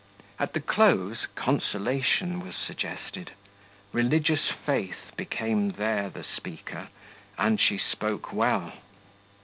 At 0.39 0.53
the 0.53 0.59
close, 0.59 1.27
consolation 1.35 2.39
was 2.39 2.55
suggested; 2.55 3.33
religious 3.93 4.49
faith 4.49 5.11
became 5.15 5.73
there 5.73 6.09
the 6.09 6.23
speaker, 6.23 6.87
and 7.37 7.59
she 7.61 7.77
spoke 7.77 8.33
well. 8.33 8.73